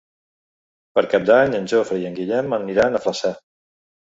Per 0.99 1.03
Cap 1.11 1.27
d'Any 1.31 1.53
en 1.59 1.69
Jofre 1.73 1.99
i 2.05 2.09
en 2.11 2.17
Guillem 2.21 2.59
aniran 2.61 2.99
a 2.99 3.03
Flaçà. 3.05 3.37